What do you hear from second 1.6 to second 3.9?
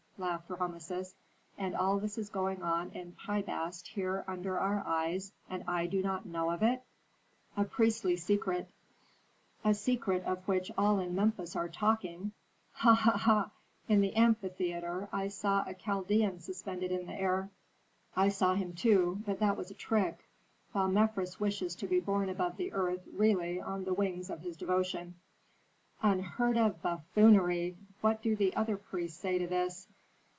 all this is going on in Pi Bast